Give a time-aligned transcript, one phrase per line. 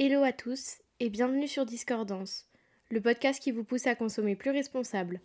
[0.00, 2.46] Hello à tous et bienvenue sur Discordance,
[2.88, 5.20] le podcast qui vous pousse à consommer plus responsable.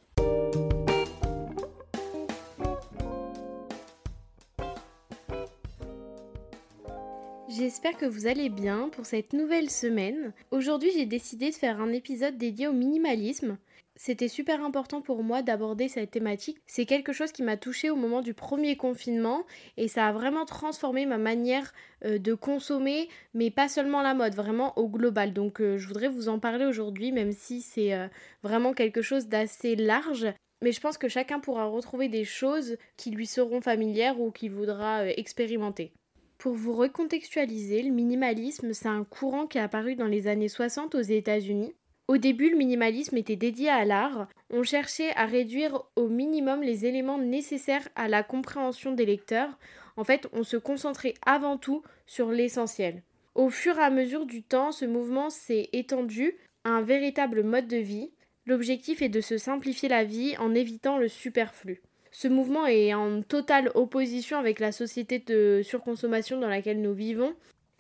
[7.48, 10.34] J'espère que vous allez bien pour cette nouvelle semaine.
[10.50, 13.60] Aujourd'hui j'ai décidé de faire un épisode dédié au minimalisme
[13.96, 16.58] c'était super important pour moi d'aborder cette thématique.
[16.66, 19.46] C'est quelque chose qui m'a touchée au moment du premier confinement
[19.78, 21.74] et ça a vraiment transformé ma manière
[22.06, 25.34] euh, de consommer, mais pas seulement la mode, vraiment au global.
[25.34, 28.08] Donc euh, je voudrais vous en parler aujourd'hui, même si c'est euh,
[28.42, 30.28] vraiment quelque chose d'assez large.
[30.64, 34.52] Mais je pense que chacun pourra retrouver des choses qui lui seront familières ou qu'il
[34.52, 35.92] voudra expérimenter.
[36.38, 40.96] Pour vous recontextualiser, le minimalisme, c'est un courant qui est apparu dans les années 60
[40.96, 41.74] aux États-Unis.
[42.10, 44.28] Au début, le minimalisme était dédié à l'art.
[44.50, 49.58] On cherchait à réduire au minimum les éléments nécessaires à la compréhension des lecteurs.
[49.96, 53.04] En fait, on se concentrait avant tout sur l'essentiel.
[53.36, 56.36] Au fur et à mesure du temps, ce mouvement s'est étendu
[56.66, 58.12] à un véritable mode de vie.
[58.46, 61.82] L'objectif est de se simplifier la vie en évitant le superflu.
[62.12, 67.34] Ce mouvement est en totale opposition avec la société de surconsommation dans laquelle nous vivons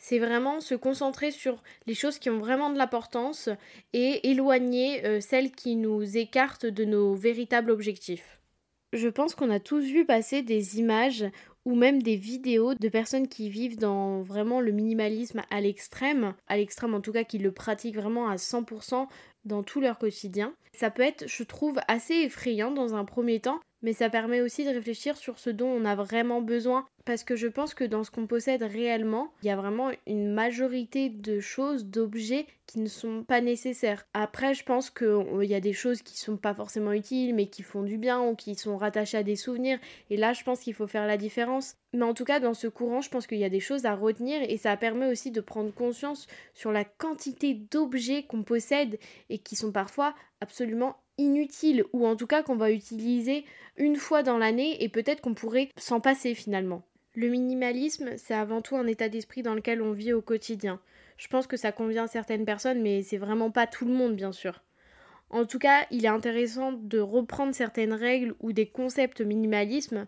[0.03, 3.47] c'est vraiment se concentrer sur les choses qui ont vraiment de l'importance
[3.93, 8.41] et éloigner euh, celles qui nous écartent de nos véritables objectifs.
[8.91, 11.23] Je pense qu'on a tous vu passer des images
[11.63, 16.57] ou même des vidéos de personnes qui vivent dans vraiment le minimalisme à l'extrême, à
[16.57, 19.07] l'extrême en tout cas qui le pratiquent vraiment à 100%
[19.45, 20.53] dans tout leur quotidien.
[20.73, 24.65] Ça peut être, je trouve, assez effrayant dans un premier temps, mais ça permet aussi
[24.65, 26.87] de réfléchir sur ce dont on a vraiment besoin.
[27.05, 30.33] Parce que je pense que dans ce qu'on possède réellement, il y a vraiment une
[30.33, 34.07] majorité de choses, d'objets qui ne sont pas nécessaires.
[34.13, 37.61] Après, je pense qu'il y a des choses qui sont pas forcément utiles, mais qui
[37.61, 39.79] font du bien ou qui sont rattachées à des souvenirs.
[40.09, 41.75] Et là, je pense qu'il faut faire la différence.
[41.91, 43.95] Mais en tout cas, dans ce courant, je pense qu'il y a des choses à
[43.95, 48.97] retenir et ça permet aussi de prendre conscience sur la quantité d'objets qu'on possède
[49.29, 53.45] et qui sont parfois absolument inutiles ou en tout cas qu'on va utiliser
[53.77, 56.83] une fois dans l'année et peut-être qu'on pourrait s'en passer finalement.
[57.15, 60.79] Le minimalisme, c'est avant tout un état d'esprit dans lequel on vit au quotidien.
[61.17, 64.15] Je pense que ça convient à certaines personnes, mais c'est vraiment pas tout le monde,
[64.15, 64.63] bien sûr.
[65.29, 70.07] En tout cas, il est intéressant de reprendre certaines règles ou des concepts minimalisme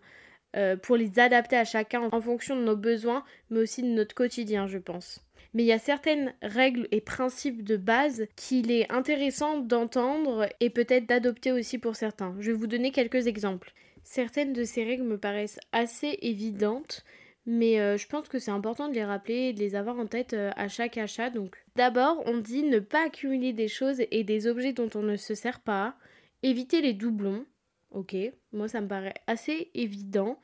[0.55, 4.15] euh, pour les adapter à chacun en fonction de nos besoins, mais aussi de notre
[4.15, 5.24] quotidien, je pense
[5.55, 10.69] mais il y a certaines règles et principes de base qu'il est intéressant d'entendre et
[10.69, 12.35] peut-être d'adopter aussi pour certains.
[12.39, 13.73] Je vais vous donner quelques exemples.
[14.03, 17.05] Certaines de ces règles me paraissent assez évidentes,
[17.45, 20.07] mais euh, je pense que c'est important de les rappeler et de les avoir en
[20.07, 21.29] tête euh, à chaque achat.
[21.29, 25.15] Donc, d'abord, on dit ne pas accumuler des choses et des objets dont on ne
[25.15, 25.95] se sert pas,
[26.43, 27.45] éviter les doublons.
[27.91, 28.13] Ok,
[28.51, 30.37] moi ça me paraît assez évident.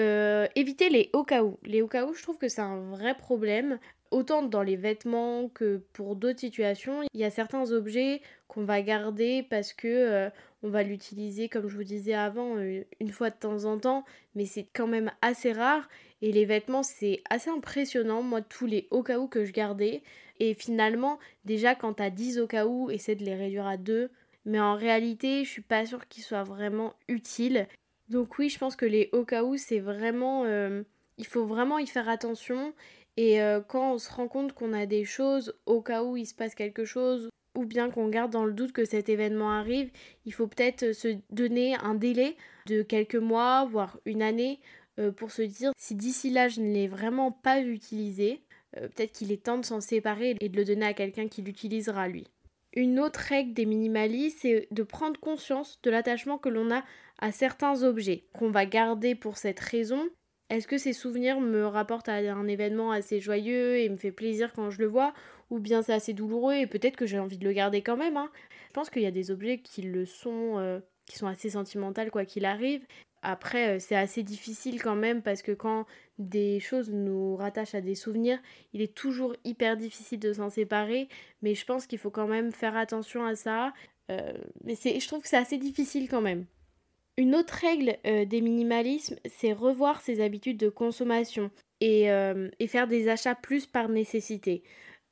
[0.00, 1.58] Euh, éviter les au cas où.
[1.64, 3.78] Les au cas où, je trouve que c'est un vrai problème.
[4.10, 8.80] Autant dans les vêtements que pour d'autres situations, il y a certains objets qu'on va
[8.80, 10.30] garder parce que euh,
[10.62, 14.04] on va l'utiliser, comme je vous disais avant, euh, une fois de temps en temps,
[14.34, 15.88] mais c'est quand même assez rare.
[16.22, 18.22] Et les vêtements, c'est assez impressionnant.
[18.22, 20.02] Moi, tous les au cas où que je gardais.
[20.40, 24.10] Et finalement, déjà, quand t'as 10 au cas où, essaie de les réduire à 2.
[24.46, 27.68] Mais en réalité, je suis pas sûre qu'ils soient vraiment utiles.
[28.08, 30.44] Donc oui, je pense que les au cas où, c'est vraiment...
[30.44, 30.82] Euh,
[31.18, 32.72] il faut vraiment y faire attention
[33.18, 36.24] et euh, quand on se rend compte qu'on a des choses au cas où il
[36.24, 39.90] se passe quelque chose, ou bien qu'on garde dans le doute que cet événement arrive,
[40.24, 42.36] il faut peut-être se donner un délai
[42.66, 44.60] de quelques mois, voire une année,
[45.00, 48.40] euh, pour se dire si d'ici là je ne l'ai vraiment pas utilisé,
[48.76, 51.42] euh, peut-être qu'il est temps de s'en séparer et de le donner à quelqu'un qui
[51.42, 52.28] l'utilisera lui.
[52.72, 56.84] Une autre règle des minimalistes, c'est de prendre conscience de l'attachement que l'on a
[57.18, 60.08] à certains objets, qu'on va garder pour cette raison,
[60.50, 64.52] est-ce que ces souvenirs me rapportent à un événement assez joyeux et me fait plaisir
[64.54, 65.12] quand je le vois
[65.50, 68.16] Ou bien c'est assez douloureux et peut-être que j'ai envie de le garder quand même
[68.16, 68.30] hein
[68.68, 72.10] Je pense qu'il y a des objets qui le sont, euh, qui sont assez sentimentaux
[72.10, 72.82] quoi qu'il arrive.
[73.22, 75.86] Après, euh, c'est assez difficile quand même parce que quand
[76.18, 78.38] des choses nous rattachent à des souvenirs,
[78.72, 81.08] il est toujours hyper difficile de s'en séparer.
[81.42, 83.72] Mais je pense qu'il faut quand même faire attention à ça.
[84.10, 84.32] Euh,
[84.64, 86.46] mais je trouve que c'est assez difficile quand même.
[87.18, 91.50] Une autre règle euh, des minimalismes, c'est revoir ses habitudes de consommation
[91.80, 94.62] et, euh, faire des achats plus par nécessité.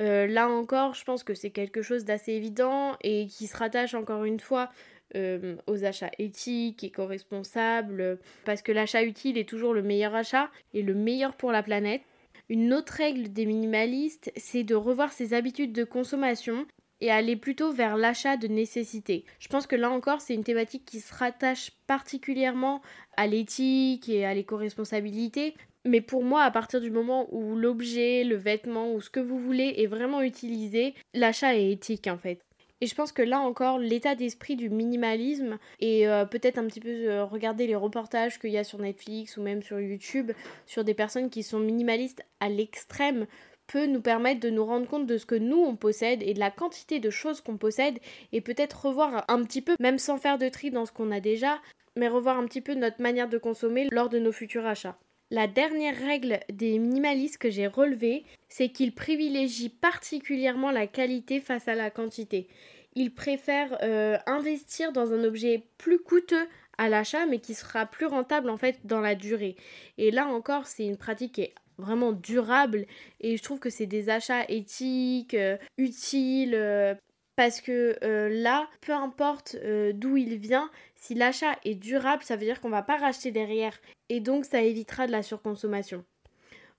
[0.00, 3.94] Euh, là encore, je pense que c'est quelque chose d'assez évident et qui se rattache
[3.94, 4.70] encore une fois
[5.14, 10.82] aux achats éthiques, et co-responsables, parce que l'achat utile est toujours le meilleur achat et
[10.82, 12.02] le meilleur pour la planète.
[12.50, 16.66] Une autre règle des minimalistes, c'est de revoir ses habitudes de consommation
[17.00, 19.24] et aller plutôt vers l'achat de nécessité.
[19.38, 22.82] Je pense que là encore, c'est une thématique qui se rattache particulièrement
[23.16, 25.54] à l'éthique et à l'éco-responsabilité,
[25.88, 29.38] Mais pour moi, à partir du moment où l'objet, le vêtement ou ce que vous
[29.38, 32.40] voulez est vraiment utilisé, l'achat est éthique en fait.
[32.80, 36.80] Et je pense que là encore, l'état d'esprit du minimalisme et euh, peut-être un petit
[36.80, 40.32] peu euh, regarder les reportages qu'il y a sur Netflix ou même sur YouTube
[40.66, 43.26] sur des personnes qui sont minimalistes à l'extrême
[43.66, 46.40] peut nous permettre de nous rendre compte de ce que nous on possède et de
[46.40, 47.98] la quantité de choses qu'on possède
[48.32, 51.20] et peut-être revoir un petit peu, même sans faire de tri dans ce qu'on a
[51.20, 51.60] déjà,
[51.96, 54.98] mais revoir un petit peu notre manière de consommer lors de nos futurs achats.
[55.30, 61.66] La dernière règle des minimalistes que j'ai relevée, c'est qu'ils privilégient particulièrement la qualité face
[61.66, 62.46] à la quantité.
[62.94, 66.46] Ils préfèrent euh, investir dans un objet plus coûteux
[66.78, 69.56] à l'achat, mais qui sera plus rentable en fait dans la durée.
[69.98, 72.86] Et là encore, c'est une pratique qui est vraiment durable
[73.20, 76.94] et je trouve que c'est des achats éthiques, euh, utiles, euh,
[77.36, 77.98] parce que
[78.30, 79.56] là, peu importe
[79.92, 83.78] d'où il vient, si l'achat est durable, ça veut dire qu'on va pas racheter derrière
[84.08, 86.02] et donc ça évitera de la surconsommation.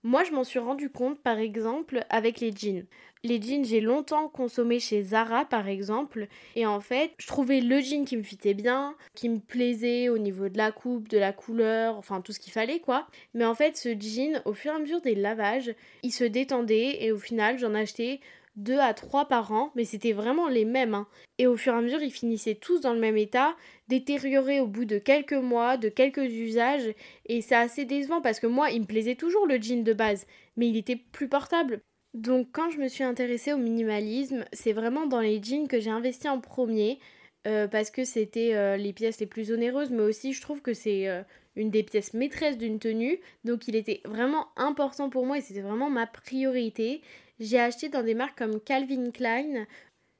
[0.03, 2.85] Moi, je m'en suis rendu compte par exemple avec les jeans.
[3.23, 7.81] Les jeans, j'ai longtemps consommé chez Zara par exemple, et en fait, je trouvais le
[7.81, 11.33] jean qui me fitait bien, qui me plaisait au niveau de la coupe, de la
[11.33, 13.07] couleur, enfin tout ce qu'il fallait quoi.
[13.33, 15.73] Mais en fait, ce jean, au fur et à mesure des lavages,
[16.03, 18.19] il se détendait et au final, j'en achetais
[18.57, 20.93] deux à trois par an, mais c'était vraiment les mêmes.
[20.93, 21.07] Hein.
[21.37, 23.55] Et au fur et à mesure, ils finissaient tous dans le même état,
[23.87, 26.93] détériorés au bout de quelques mois, de quelques usages,
[27.27, 30.25] et c'est assez décevant parce que moi, il me plaisait toujours le jean de base,
[30.57, 31.81] mais il était plus portable.
[32.13, 35.91] Donc quand je me suis intéressée au minimalisme, c'est vraiment dans les jeans que j'ai
[35.91, 36.99] investi en premier,
[37.45, 40.73] euh, parce que c'était euh, les pièces les plus onéreuses, mais aussi je trouve que
[40.73, 41.21] c'est euh,
[41.57, 45.61] une des pièces maîtresses d'une tenue, donc il était vraiment important pour moi et c'était
[45.61, 47.01] vraiment ma priorité.
[47.39, 49.65] J'ai acheté dans des marques comme Calvin Klein.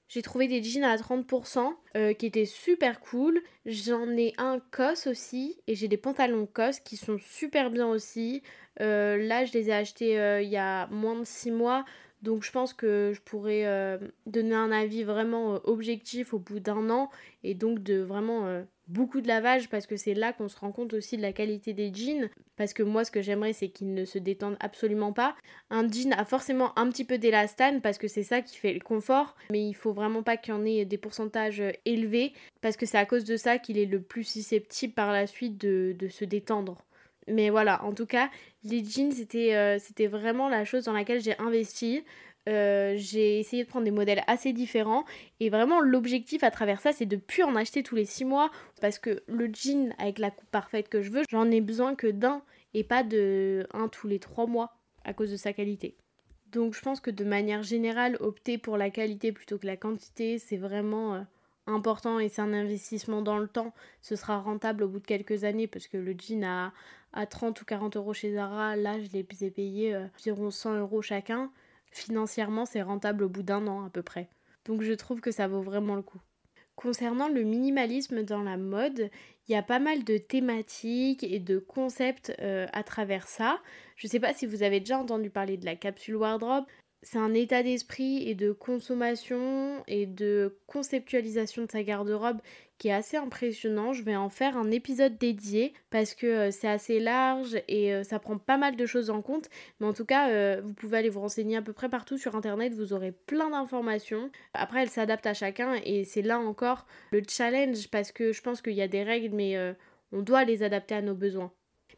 [0.08, 3.42] J'ai trouvé des jeans à 30% euh, qui étaient super cool.
[3.66, 8.42] J'en ai un COS aussi et j'ai des pantalons COS qui sont super bien aussi.
[8.80, 11.84] Euh, là, je les ai achetés euh, il y a moins de 6 mois.
[12.22, 17.10] Donc je pense que je pourrais donner un avis vraiment objectif au bout d'un an
[17.44, 20.94] et donc de vraiment beaucoup de lavage parce que c'est là qu'on se rend compte
[20.94, 24.06] aussi de la qualité des jeans parce que moi ce que j'aimerais c'est qu'ils ne
[24.06, 25.36] se détendent absolument pas.
[25.70, 28.80] Un jean a forcément un petit peu d'élastane parce que c'est ça qui fait le
[28.80, 32.86] confort mais il faut vraiment pas qu'il y en ait des pourcentages élevés parce que
[32.86, 36.08] c'est à cause de ça qu'il est le plus susceptible par la suite de, de
[36.08, 36.78] se détendre.
[37.28, 38.30] Mais voilà, en tout cas,
[38.64, 42.04] les jeans, c'était euh, vraiment la chose dans laquelle j'ai investi.
[42.48, 45.04] Euh, j'ai essayé de prendre des modèles assez différents
[45.42, 48.52] et vraiment l'objectif à travers ça c'est de plus en acheter tous les 6 mois
[48.80, 52.08] parce que le jean avec la coupe parfaite que je veux j'en ai besoin que
[52.08, 52.42] d'un
[52.74, 55.98] et pas de un tous les 3 mois à cause de sa qualité.
[56.54, 60.40] Donc je pense que de manière générale opter pour la qualité plutôt que la quantité
[60.40, 61.22] c'est vraiment euh,
[61.66, 63.74] important et c'est un investissement dans le temps.
[64.02, 66.72] Ce sera rentable au bout de quelques années parce que le jean à,
[67.18, 70.78] à 30 ou 40 euros chez Zara, là je les ai payés euh, environ 100
[70.78, 71.52] euros chacun
[71.92, 74.30] financièrement c'est rentable au bout d'un an à peu près.
[74.66, 76.22] Donc je trouve que ça vaut vraiment le coup.
[76.76, 79.10] Concernant le minimalisme dans la mode,
[79.48, 83.60] il y a pas mal de thématiques et de concepts euh, à travers ça.
[83.96, 86.66] Je ne sais pas si vous avez déjà entendu parler de la capsule wardrobe
[87.04, 92.40] c'est un état d'esprit et de consommation et de conceptualisation de sa garde-robe
[92.78, 93.94] qui est assez impressionnant.
[93.94, 98.04] Je vais en faire un épisode dédié parce que euh, c'est assez large et euh,
[98.04, 99.50] ça prend pas mal de choses en compte.
[99.80, 102.36] Mais en tout cas, euh, vous pouvez aller vous renseigner à peu près partout sur
[102.36, 104.32] internet, vous aurez plein d'informations.
[104.54, 108.62] Après, elle s'adapte à chacun et c'est là encore le challenge parce que je pense
[108.62, 109.56] qu'il y a des règles, mais
[110.12, 111.52] on doit les adapter à nos besoins.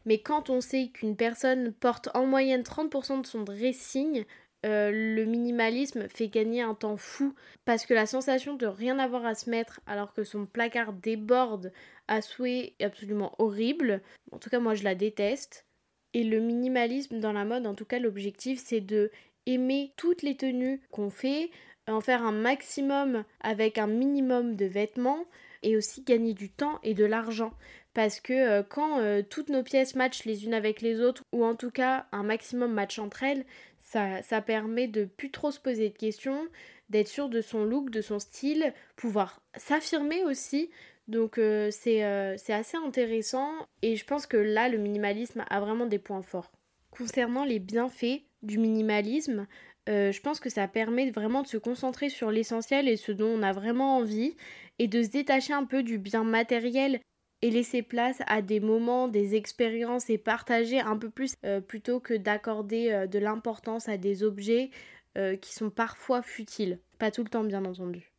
[0.06, 4.24] Mais quand on sait qu'une personne porte en moyenne 30% de son dressing,
[4.66, 9.24] euh, le minimalisme fait gagner un temps fou parce que la sensation de rien avoir
[9.24, 11.72] à se mettre alors que son placard déborde
[12.08, 14.02] à souhait est absolument horrible.
[14.32, 15.66] En tout cas, moi je la déteste.
[16.12, 19.10] Et le minimalisme dans la mode, en tout cas, l'objectif c'est de
[19.46, 21.50] aimer toutes les tenues qu'on fait,
[21.86, 25.24] en faire un maximum avec un minimum de vêtements
[25.62, 27.52] et aussi gagner du temps et de l'argent.
[27.92, 31.44] Parce que euh, quand euh, toutes nos pièces matchent les unes avec les autres, ou
[31.44, 33.44] en tout cas un maximum match entre elles,
[33.90, 36.46] ça, permet de plus trop se poser de questions,
[36.90, 40.70] d'être sûr de son look, de son style, pouvoir s'affirmer aussi.
[41.08, 43.50] Donc euh, euh, c'est assez intéressant
[43.82, 46.52] et je pense que là, le minimalisme a vraiment des points forts.
[46.90, 49.46] Concernant les bienfaits du minimalisme,
[49.88, 53.26] euh, je pense que ça permet vraiment de se concentrer sur l'essentiel et ce dont
[53.26, 54.36] on a vraiment envie
[54.78, 57.00] et de se détacher un peu du bien matériel
[57.42, 62.00] et laisser place à des moments, des expériences et partager un peu plus euh, plutôt
[62.00, 64.70] que d'accorder euh, de l'importance à des objets
[65.16, 66.78] euh, qui sont parfois futiles.
[66.98, 68.12] Pas tout le temps bien entendu.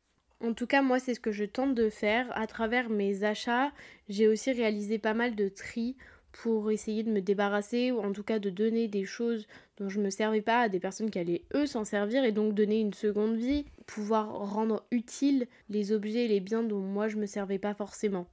[0.43, 3.71] En tout cas, moi, c'est ce que je tente de faire à travers mes achats.
[4.09, 5.95] J'ai aussi réalisé pas mal de tri
[6.31, 9.47] pour essayer de me débarrasser ou en tout cas de donner des choses
[9.77, 12.31] dont je ne me servais pas à des personnes qui allaient eux s'en servir et
[12.31, 17.07] donc donner une seconde vie, pouvoir rendre utiles les objets et les biens dont moi
[17.07, 18.27] je me servais pas forcément.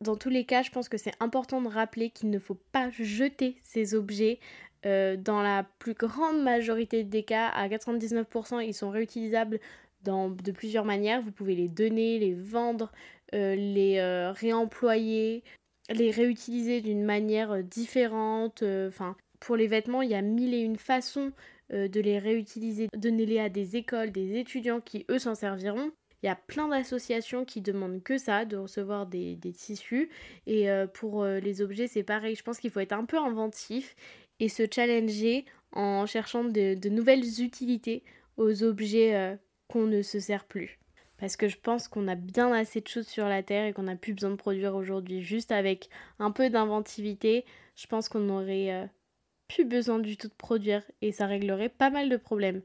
[0.00, 2.90] Dans tous les cas, je pense que c'est important de rappeler qu'il ne faut pas
[2.90, 4.40] jeter ces objets.
[4.86, 9.60] Euh, dans la plus grande majorité des cas, à 99%, ils sont réutilisables
[10.02, 11.22] dans, de plusieurs manières.
[11.22, 12.92] Vous pouvez les donner, les vendre,
[13.34, 15.42] euh, les euh, réemployer,
[15.90, 18.62] les réutiliser d'une manière différente.
[18.62, 21.32] Enfin, pour les vêtements, il y a mille et une façons
[21.70, 22.88] de les réutiliser.
[22.94, 25.92] Donnez-les à des écoles, des étudiants qui, eux, s'en serviront.
[26.24, 30.08] Il y a plein d'associations qui demandent que ça, de recevoir des, tissus.
[30.46, 32.34] Et pour les objets, c'est pareil.
[32.34, 33.94] Je pense qu'il faut être un peu inventif
[34.40, 38.02] et se challenger en cherchant de, nouvelles utilités
[38.38, 39.36] aux objets
[39.68, 40.78] qu'on ne se sert plus.
[41.18, 43.84] Parce que je pense qu'on a bien assez de choses sur la Terre et qu'on
[43.84, 45.22] n'a plus besoin de produire aujourd'hui.
[45.22, 45.88] Juste avec
[46.18, 47.44] un peu d'inventivité,
[47.76, 48.86] je pense qu'on n'aurait euh,
[49.48, 52.62] plus besoin du tout de produire et ça réglerait pas mal de problèmes.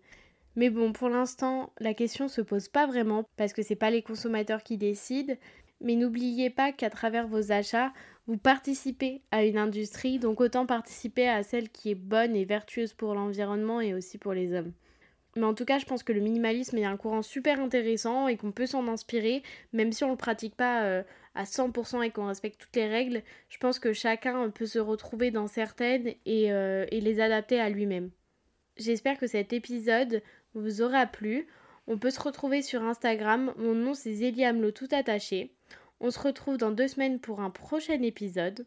[0.55, 4.01] Mais bon, pour l'instant, la question se pose pas vraiment parce que c'est pas les
[4.01, 5.35] consommateurs qui décident.
[5.81, 7.93] Mais n'oubliez pas qu'à travers vos achats,
[8.27, 12.93] vous participez à une industrie, donc autant participer à celle qui est bonne et vertueuse
[12.93, 14.73] pour l'environnement et aussi pour les hommes.
[15.35, 18.35] Mais en tout cas, je pense que le minimalisme est un courant super intéressant et
[18.35, 21.03] qu'on peut s'en inspirer, même si on ne le pratique pas euh,
[21.35, 23.21] à 100% et qu'on respecte toutes les règles.
[23.47, 28.09] Je pense que chacun peut se retrouver dans certaines euh, et les adapter à lui-même.
[28.77, 30.21] J'espère que cet épisode
[30.53, 31.47] vous aura plu.
[31.87, 33.53] On peut se retrouver sur Instagram.
[33.57, 35.53] Mon nom c'est Zélie tout attaché.
[35.99, 38.65] On se retrouve dans deux semaines pour un prochain épisode.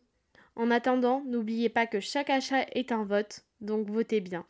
[0.54, 4.44] En attendant, n'oubliez pas que chaque achat est un vote, donc votez bien.